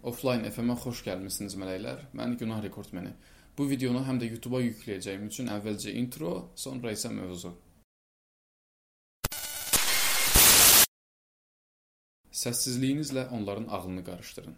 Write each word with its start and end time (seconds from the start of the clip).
Offline 0.00 0.48
FM-ə 0.48 0.78
xoş 0.80 1.02
gəlmisiniz 1.04 1.58
mələklər. 1.60 2.06
Mən 2.16 2.38
Günah 2.40 2.62
Rekordmeni. 2.64 3.10
Bu 3.58 3.66
videonu 3.68 4.00
həm 4.06 4.16
də 4.22 4.30
YouTube-a 4.30 4.62
yükləyəcəyim 4.64 5.26
üçün 5.26 5.50
əvvəlcə 5.52 5.92
intro, 6.00 6.30
sonra 6.56 6.94
isə 6.96 7.10
mövzu. 7.12 7.50
Səssizliyinizlə 12.32 13.26
onların 13.36 13.68
ağlını 13.68 14.04
qarışdırın. 14.06 14.56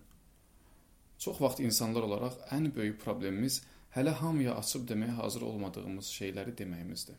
Çox 1.19 1.43
vaxt 1.43 1.67
insanlar 1.67 2.07
olaraq 2.07 2.39
ən 2.55 2.71
böyük 2.77 3.03
problemimiz 3.03 3.65
hələ 3.97 4.15
hamıya 4.23 4.55
açıb 4.63 4.87
deməyə 4.93 5.19
hazır 5.19 5.43
olmadığımız 5.51 6.07
şeyləri 6.21 6.55
deməyimizdir. 6.55 7.19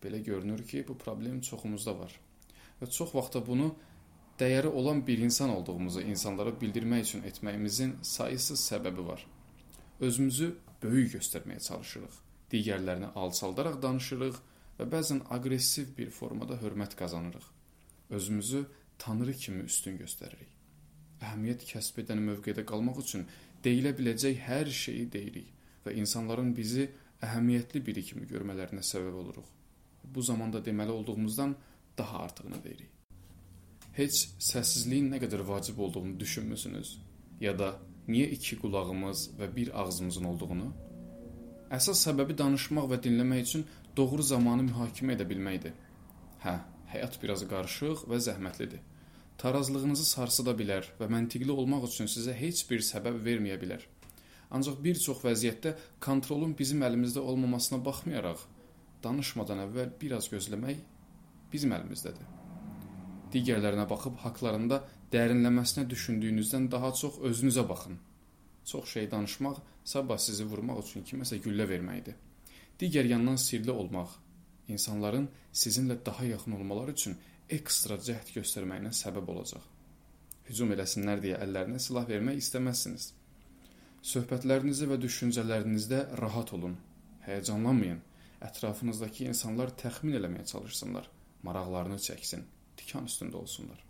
Belə 0.00 0.24
görünür 0.24 0.64
ki, 0.64 0.86
bu 0.88 0.96
problem 0.96 1.44
çoxumuzda 1.44 1.98
var. 1.98 2.20
Və 2.80 2.88
çox 2.88 3.12
vaxt 3.14 3.36
da 3.36 3.46
bunu 3.46 3.74
dəyəri 4.38 4.66
olan 4.66 5.06
bir 5.06 5.18
insan 5.18 5.50
olduğumuzu 5.50 6.00
insanlara 6.00 6.52
bildirmək 6.60 7.02
üçün 7.02 7.22
etməyimizin 7.22 7.94
sayısız 8.02 8.60
səbəbi 8.70 9.06
var. 9.06 9.26
Özümüzü 10.00 10.54
böyük 10.82 11.14
göstərməyə 11.14 11.60
çalışırıq. 11.68 12.16
Digərlərini 12.52 13.12
alçaldaraq 13.14 13.80
danışırıq 13.82 14.40
və 14.78 14.86
bəzən 14.90 15.22
aqressiv 15.36 15.94
bir 15.98 16.10
formada 16.10 16.58
hörmət 16.62 16.96
qazanırıq. 16.98 17.46
Özümüzü 18.10 18.64
tanrı 18.98 19.32
kimi 19.32 19.62
üstün 19.70 19.98
göstəririk. 19.98 20.50
Əhəmiyyət 21.22 21.64
kəsb 21.70 22.02
edən 22.02 22.20
mövqedə 22.26 22.66
qalmaq 22.68 22.98
üçün 23.04 23.26
deyilə 23.64 23.94
biləcək 23.96 24.42
hər 24.48 24.70
şeyi 24.82 25.06
deyirik 25.12 25.52
və 25.86 25.94
insanların 26.00 26.50
bizi 26.56 26.88
əhəmiyyətli 27.22 27.84
biri 27.86 28.02
kimi 28.10 28.26
görmələrinə 28.28 28.82
səbəb 28.82 29.14
oluruq. 29.22 29.46
Bu 30.04 30.22
zamanda 30.22 30.64
deməli 30.64 30.90
olduğumuzdan 30.90 31.56
daha 31.98 32.18
artığını 32.18 32.64
deyirik. 32.64 32.93
Heç 33.94 34.24
səssizliyin 34.42 35.12
nə 35.12 35.20
qədər 35.22 35.44
vacib 35.46 35.78
olduğunu 35.78 36.16
düşünmüsünüz? 36.18 36.96
Ya 37.40 37.52
da 37.58 37.76
niyə 38.08 38.26
iki 38.34 38.56
qulağımız 38.58 39.20
və 39.38 39.46
bir 39.54 39.70
ağzımızın 39.82 40.24
olduğunu? 40.32 40.66
Əsas 41.76 42.02
səbəbi 42.08 42.34
danışmaq 42.40 42.88
və 42.90 42.98
dinləmək 43.04 43.46
üçün 43.46 43.64
doğru 43.96 44.26
zamanı 44.26 44.66
mühakimə 44.66 45.14
edə 45.14 45.28
bilməkdir. 45.30 45.78
Hə, 46.42 46.56
həyat 46.90 47.20
biraz 47.22 47.46
qarışıq 47.46 48.02
və 48.10 48.18
zəhmətlidir. 48.26 48.82
Tarazlığınızı 49.38 50.10
sarsıda 50.10 50.58
bilər 50.58 50.90
və 50.98 51.06
məntiqli 51.14 51.54
olmaq 51.54 51.86
üçün 51.86 52.10
sizə 52.10 52.34
heç 52.34 52.66
bir 52.70 52.82
səbəb 52.82 53.22
verməyə 53.22 53.62
bilər. 53.62 53.86
Ancaq 54.50 54.82
bir 54.82 54.98
çox 55.06 55.22
vəziyyətdə 55.22 55.76
kontrolun 56.02 56.58
bizim 56.58 56.82
əlimizdə 56.82 57.22
olmamasına 57.22 57.78
baxmayaraq, 57.86 58.42
danışmadan 59.06 59.68
əvvəl 59.68 59.94
biraz 60.02 60.32
gözləmək 60.34 60.82
bizim 61.54 61.78
əlimizdədir. 61.78 62.43
Digərlərinə 63.34 63.86
baxıb 63.90 64.18
haqlarında 64.22 64.80
dərinləməsinə 65.12 65.84
düşündüyünüzdən 65.90 66.68
daha 66.70 66.92
çox 67.00 67.18
özünüzə 67.30 67.64
baxın. 67.68 67.98
Çox 68.64 68.92
şey 68.94 69.10
danışmaq 69.10 69.58
sabah 69.84 70.18
sizi 70.18 70.46
vurmaq 70.50 70.80
üçün 70.84 71.04
kiməsə 71.08 71.40
güllə 71.44 71.66
verməkdir. 71.68 72.14
Digər 72.80 73.06
yandan 73.10 73.36
sirli 73.36 73.70
olmaq, 73.70 74.14
insanların 74.68 75.28
sizinlə 75.52 75.98
daha 76.06 76.24
yaxın 76.24 76.56
olmaları 76.58 76.94
üçün 76.96 77.18
ekstra 77.58 77.98
cəhd 78.06 78.32
göstərməyinə 78.38 78.94
səbəb 79.02 79.28
olacaq. 79.34 79.66
Hücum 80.48 80.72
eləsinlər 80.76 81.20
deyə 81.24 81.42
əllərinə 81.44 81.78
silah 81.80 82.08
vermək 82.08 82.40
istəməzsiniz. 82.40 83.12
Söhbətlərinizdə 84.04 84.88
və 84.90 84.98
düşüncələrinizdə 85.00 86.00
rahat 86.20 86.52
olun. 86.56 86.74
Həyəcanlanmayın. 87.24 88.02
Ətrafınızdakı 88.44 89.24
insanlar 89.30 89.72
təxmin 89.80 90.18
eləməyə 90.18 90.44
çalışsınlar. 90.50 91.08
Maraqlarını 91.48 91.96
çəksin. 92.08 92.44
Tikan 92.76 93.08
üstündə 93.10 93.38
olsunlar. 93.40 93.80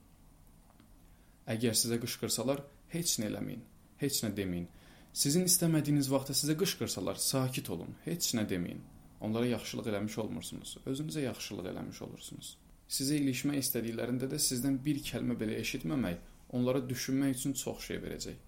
Əgər 1.50 1.76
sizə 1.76 1.98
qışqırsalar, 2.00 2.62
heç 2.94 3.18
nə 3.20 3.28
eləməyin. 3.30 3.62
Heç 4.00 4.22
nə 4.24 4.30
deməyin. 4.36 4.66
Sizin 5.14 5.44
istəmədiyiniz 5.48 6.08
vaxtda 6.10 6.34
sizə 6.34 6.56
qışqırsalar, 6.58 7.20
sakit 7.20 7.70
olun. 7.70 7.92
Heç 8.04 8.32
nə 8.38 8.46
deməyin. 8.50 8.80
Onlara 9.24 9.46
yaxşılıq 9.46 9.90
eləmiş 9.92 10.18
olmursunuz. 10.24 10.76
Özünüzə 10.86 11.22
yaxşılıq 11.28 11.68
eləmiş 11.72 12.00
olursunuz. 12.06 12.56
Sizə 12.88 13.20
ilişmək 13.20 13.60
istədiklərində 13.62 14.28
də 14.32 14.40
sizdən 14.40 14.80
bir 14.84 14.98
kəlmə 15.04 15.36
belə 15.40 15.60
eşitməmək 15.60 16.18
onlara 16.56 16.82
düşünmək 16.88 17.38
üçün 17.38 17.54
çox 17.60 17.86
şey 17.88 18.00
verəcək. 18.02 18.42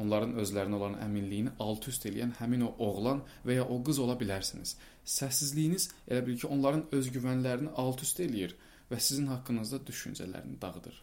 Onların 0.00 0.36
özlərinə 0.40 0.76
olan 0.78 0.96
əminliyini 1.04 1.52
alt-üst 1.62 2.06
edən 2.08 2.32
həmin 2.38 2.62
o 2.66 2.70
oğlan 2.86 3.22
və 3.46 3.58
ya 3.58 3.64
o 3.66 3.78
qız 3.84 3.98
ola 4.04 4.16
bilərsiniz. 4.18 4.76
Səssizliyiniz 5.04 5.90
elə 6.08 6.24
bil 6.26 6.38
ki, 6.38 6.46
onların 6.46 6.84
özgüvənlərini 6.96 7.74
alt-üst 7.84 8.20
eləyir 8.26 8.54
və 8.90 9.00
sizin 9.00 9.26
haqqınızda 9.32 9.82
düşüncələrini 9.86 10.60
dağıdır. 10.62 11.02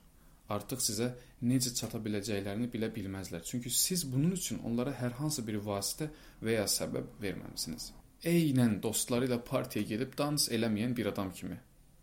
Artıq 0.56 0.84
sizə 0.84 1.12
necə 1.44 1.74
çata 1.76 2.00
biləcəklərini 2.04 2.72
bilə 2.72 2.92
bilməzlər. 2.96 3.44
Çünki 3.44 3.70
siz 3.70 4.08
bunun 4.12 4.32
üçün 4.32 4.60
onlara 4.64 4.96
hər 4.96 5.20
hansı 5.20 5.48
bir 5.48 5.60
vasitə 5.70 6.12
və 6.42 6.60
ya 6.62 6.68
səbəb 6.72 7.18
verməmisiniz 7.22 7.92
eynən 8.26 8.82
dostları 8.82 9.28
ilə 9.30 9.38
partiyaya 9.46 9.88
gedib 9.88 10.16
dans 10.18 10.50
eləməyən 10.50 10.96
bir 10.98 11.06
adam 11.14 11.32
kimi. 11.32 11.58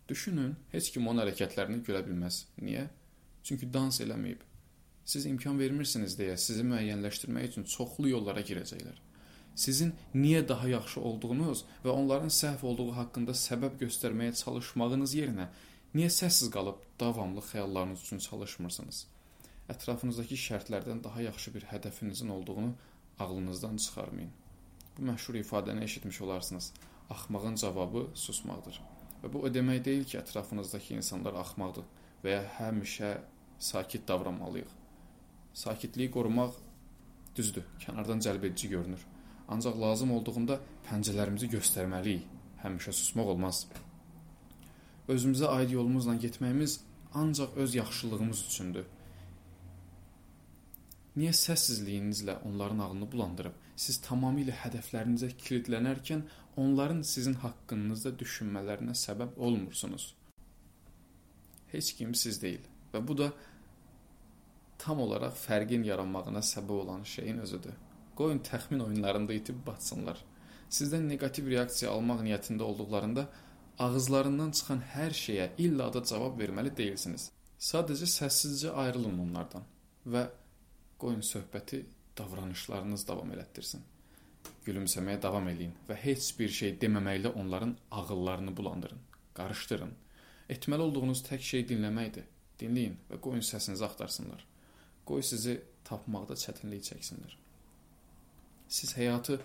Düşünün, 0.09 0.55
heç 0.73 0.91
kim 0.93 1.09
onun 1.09 1.25
hərəkətlərini 1.25 1.83
görə 1.87 2.05
bilməz. 2.06 2.44
Niyə? 2.62 2.87
Çünki 3.43 3.71
dans 3.73 4.00
eləməyib. 4.00 4.43
Siz 5.05 5.27
imkan 5.27 5.59
vermirsiniz 5.59 6.17
deyə 6.19 6.37
sizi 6.41 6.65
müəyyənləşdirmək 6.65 7.50
üçün 7.50 7.67
çoxlu 7.69 8.09
yollara 8.09 8.41
girəcəklər. 8.41 9.00
Sizin 9.55 9.93
niyə 10.15 10.43
daha 10.49 10.69
yaxşı 10.69 11.00
olduğunuz 11.00 11.65
və 11.84 11.91
onların 11.91 12.33
səhv 12.33 12.65
olduğu 12.67 12.91
haqqında 12.97 13.34
səbəb 13.39 13.77
göstərməyə 13.83 14.34
çalışmağınız 14.41 15.15
yerinə 15.15 15.49
niyə 15.94 16.10
səssiz 16.10 16.50
qalıb 16.50 16.81
davamlı 17.00 17.43
xəyallarınız 17.50 18.00
üçün 18.06 18.19
çalışmırsınız? 18.19 19.05
Ətrafınızdakı 19.75 20.38
şərtlərdən 20.47 21.05
daha 21.05 21.22
yaxşı 21.22 21.55
bir 21.55 21.66
hədəfinizin 21.71 22.31
olduğunu 22.34 22.72
ağlınızdan 23.19 23.77
çıxarmayın. 23.77 24.32
Bu 24.97 25.06
məşhur 25.10 25.38
ifadəni 25.43 25.84
eşitmiş 25.84 26.21
olarsınız. 26.21 26.72
Axmağın 27.10 27.56
cavabı 27.62 28.06
susmaqdır. 28.15 28.81
Və 29.22 29.32
bu 29.32 29.44
o 29.47 29.49
demək 29.49 29.84
deyil 29.84 30.05
ki, 30.05 30.19
ətrafınızdakı 30.19 30.99
insanlar 30.99 31.38
axmaqdır 31.44 31.87
və 32.25 32.37
ya 32.37 32.43
həmişə 32.59 33.15
sakit 33.59 34.09
davranmalıyıq. 34.09 34.71
Sakitliyi 35.55 36.11
qorumaq 36.11 36.59
düzdür, 37.37 37.65
kənardan 37.87 38.21
cəlbedici 38.26 38.69
görünür. 38.69 39.06
Ancaq 39.49 39.81
lazım 39.81 40.12
olduğunda 40.16 40.59
pəncələrimizi 40.91 41.50
göstərməliyik. 41.56 42.26
Həmişə 42.65 42.93
susmaq 42.93 43.34
olmaz. 43.37 43.66
Özümüzə 45.09 45.51
aid 45.53 45.75
yolumuzla 45.75 46.15
getməyimiz 46.17 46.79
ancaq 47.15 47.59
öz 47.61 47.75
yaxşılığımız 47.75 48.39
üçündür. 48.49 48.87
Niyə 51.17 51.35
səssizliyinizlə 51.37 52.39
onların 52.49 52.81
ağlını 52.87 53.11
bulandırıb 53.13 53.59
siz 53.77 54.01
tamamilə 54.07 54.55
hədəflərinizə 54.63 55.29
kilidlənərkən 55.43 56.25
onların 56.57 57.05
sizin 57.11 57.37
haqqınızda 57.45 58.15
düşünmələrinə 58.19 58.97
səbəb 59.05 59.37
olmursunuz? 59.37 60.09
Heç 61.75 61.93
kim 61.99 62.15
siz 62.15 62.41
deyil 62.43 62.65
və 62.95 63.05
bu 63.09 63.19
da 63.21 63.31
tam 64.79 65.05
olaraq 65.05 65.37
fərqin 65.45 65.85
yaranmağına 65.85 66.43
səbəb 66.55 66.81
olan 66.81 67.05
şeyin 67.15 67.45
özüdür. 67.45 67.77
Qoyun 68.17 68.41
təxmin 68.49 68.81
oyunlarında 68.81 69.37
itib 69.37 69.61
batsınlar. 69.67 70.17
Sizdən 70.71 71.09
neqativ 71.13 71.51
reaksiya 71.53 71.91
almaq 71.93 72.25
niyyətində 72.25 72.63
olduqlarında 72.63 73.29
ağızlarından 73.79 74.51
çıxan 74.57 74.83
hər 74.95 75.15
şeyə 75.17 75.49
illa 75.59 75.91
da 75.93 76.05
cavab 76.05 76.39
verməli 76.41 76.71
deyilsiniz. 76.77 77.31
Sadəcə 77.59 78.07
səssizcə 78.11 78.75
ayrılın 78.85 79.19
onlardan 79.27 79.65
və 80.07 80.29
Qoyun 80.99 81.25
söhbəti 81.27 81.83
davranışlarınız 82.19 83.03
davam 83.09 83.33
elətdirsin. 83.35 83.83
Gülümsəməyə 84.67 85.21
davam 85.23 85.49
eləyin 85.51 85.75
və 85.89 85.97
heç 86.01 86.31
bir 86.39 86.49
şey 86.49 86.77
deməməklə 86.81 87.35
onların 87.41 87.75
ağıllarını 87.91 88.57
bulandırın, 88.57 89.01
qarışdırın. 89.35 89.93
Etməli 90.49 90.87
olduğunuz 90.87 91.25
tək 91.27 91.43
şey 91.43 91.67
dinləməkdir. 91.73 92.29
Dinləyin 92.61 92.95
və 93.11 93.19
qoyun 93.21 93.43
səsinizi 93.43 93.85
axtarsınlar. 93.85 94.45
Qoy 95.05 95.23
sizi 95.23 95.59
tapmaqda 95.85 96.37
çətinlik 96.39 96.87
çəksinlər. 96.87 97.35
Siz 98.69 98.97
həyatı 98.97 99.41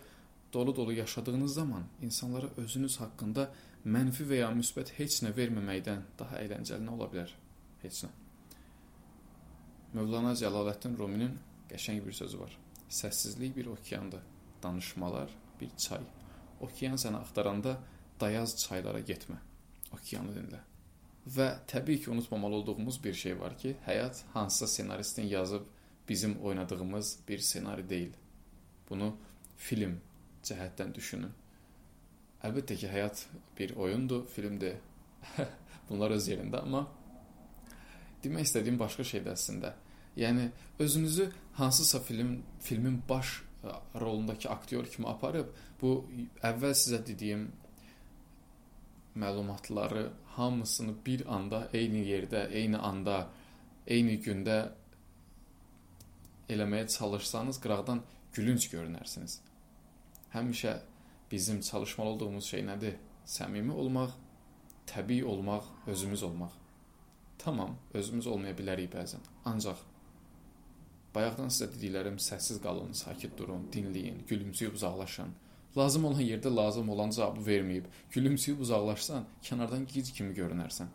dolu-dolu 0.54 0.94
yaşadığınız 0.94 1.54
zaman 1.54 1.84
insanlara 2.02 2.48
özünüz 2.58 3.00
haqqında 3.00 3.50
mənfi 3.86 4.26
və 4.28 4.42
ya 4.42 4.50
müsbət 4.56 4.94
heç 4.98 5.22
nə 5.24 5.32
verməməkdən 5.36 6.04
daha 6.20 6.40
əyləncəli 6.42 6.84
nə 6.84 6.96
ola 6.96 7.08
bilər? 7.12 7.32
Heç 7.84 8.04
nə. 8.06 8.10
Mövlana 9.96 10.36
Cəlaləddin 10.38 10.98
Ruminin 11.00 11.38
qəşəng 11.72 12.02
bir 12.06 12.14
sözü 12.14 12.40
var. 12.42 12.52
Səssizlik 12.90 13.56
bir 13.56 13.72
okeandır, 13.76 14.22
danışmalar 14.64 15.32
bir 15.62 15.70
çay. 15.78 16.04
Okean 16.60 16.98
səni 17.00 17.22
axtaranda 17.22 17.78
dayaz 18.20 18.58
çaylara 18.60 19.00
getmə. 19.00 19.40
Okeanı 19.96 20.36
dinlə. 20.36 20.60
Və 21.30 21.50
təbii 21.70 22.02
ki, 22.04 22.10
unutmamalı 22.12 22.56
olduğumuz 22.56 23.04
bir 23.04 23.14
şey 23.14 23.40
var 23.40 23.58
ki, 23.58 23.76
həyat 23.86 24.24
hansısa 24.34 24.68
ssenaristin 24.68 25.28
yazıb 25.28 25.66
bizim 26.10 26.40
oynadığımız 26.42 27.20
bir 27.28 27.40
ssenari 27.40 27.90
deyil. 27.90 28.14
Bunu 28.90 29.16
film 29.58 30.00
cəhətdən 30.44 30.94
düşünün. 30.96 31.32
Əlbəttə 32.46 32.78
ki, 32.80 32.88
həyat 32.88 33.26
bir 33.58 33.76
oyundur, 33.76 34.24
filmdir. 34.32 34.80
Bunlar 35.90 36.14
öz 36.16 36.28
yerində, 36.30 36.64
amma 36.64 36.86
demək 38.24 38.50
istədiyim 38.50 38.80
başqa 38.80 39.04
şeydir 39.08 39.34
əslində. 39.34 39.74
Yəni 40.20 40.50
özünüzü 40.80 41.30
hansısa 41.60 42.00
film 42.00 42.44
filmin 42.60 43.02
baş 43.10 43.42
rolundakı 44.02 44.50
aktyor 44.50 44.88
kimi 44.88 45.08
aparıb 45.08 45.52
bu 45.82 46.06
əvvəl 46.44 46.76
sizə 46.76 47.00
dediyim 47.08 47.50
məlumatları 49.16 50.10
hamısını 50.36 50.94
bir 51.06 51.26
anda 51.36 51.68
eyni 51.74 52.06
yerdə, 52.08 52.48
eyni 52.52 52.78
anda, 52.78 53.28
eyni 53.88 54.20
gündə 54.24 54.60
eləməyə 56.50 56.88
çalışsanız 56.88 57.60
qıraqdan 57.62 58.02
gülünc 58.34 58.70
görünərsiniz. 58.72 59.40
Həmişə 60.34 60.80
bizim 61.32 61.62
çalışmalı 61.62 62.10
olduğumuz 62.10 62.46
şey 62.46 62.66
nədir? 62.72 62.98
Səmimi 63.26 63.72
olmaq, 63.72 64.16
təbii 64.88 65.24
olmaq, 65.24 65.64
özümüz 65.88 66.24
olmaq. 66.24 66.52
Tamam, 67.38 67.78
özümüz 67.94 68.28
olmaya 68.28 68.54
bilərik 68.54 68.92
bəzən. 68.94 69.24
Ancaq 69.46 69.84
bayaqdan 71.16 71.52
sizə 71.54 71.70
dediklərim 71.74 72.18
səssiz 72.22 72.60
qalın, 72.64 72.94
sakit 72.94 73.38
durun, 73.38 73.68
dinləyin, 73.74 74.26
gülümsüyüb 74.28 74.74
uzaqlaşın. 74.80 75.32
Lazım 75.78 76.06
olan 76.06 76.22
yerdə 76.26 76.50
lazım 76.56 76.90
olan 76.90 77.12
cavabı 77.14 77.46
verməyib, 77.46 77.86
gülümsüyüb 78.12 78.60
uzaqlaşsan, 78.66 79.26
kənardan 79.46 79.86
gic 79.94 80.14
kimi 80.18 80.34
görünərsən. 80.38 80.90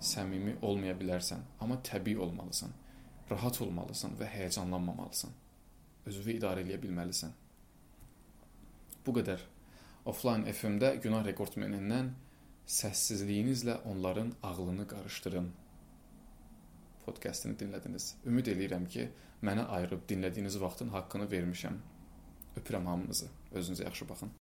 Səmimi 0.00 0.56
olmaya 0.62 0.94
bilərsən, 1.00 1.44
amma 1.60 1.80
təbii 1.84 2.18
olmalısan. 2.18 2.72
Rahat 3.30 3.60
olmalısan 3.62 4.16
və 4.20 4.28
həyəcanlanmamalısan. 4.34 5.32
Özünü 6.06 6.36
idarə 6.38 6.64
edə 6.64 6.80
bilməlisən. 6.82 7.32
Bu 9.06 9.14
qədər. 9.16 9.40
Offline 10.10 10.52
FM-də 10.52 10.90
Günah 11.00 11.22
Rekordmenindən 11.24 12.10
səssizliyinizlə 12.68 13.78
onların 13.88 14.34
ağlını 14.44 14.84
qarışdırın 14.90 15.48
podkastını 17.06 17.56
dinlədiniz. 17.62 18.10
Ümid 18.28 18.50
eləyirəm 18.52 18.84
ki, 18.92 19.08
mənə 19.46 19.64
ayırıb 19.78 20.04
dinlədiyiniz 20.12 20.60
vaxtın 20.60 20.92
haqqını 20.96 21.30
vermişəm. 21.32 21.80
Öpürəm 22.60 22.92
hamınızı. 22.92 23.30
Özünüzə 23.54 23.88
yaxşı 23.88 24.08
baxın. 24.08 24.39